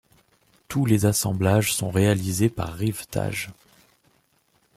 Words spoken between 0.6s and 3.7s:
Tous les assemblages sont réalisés par rivetage.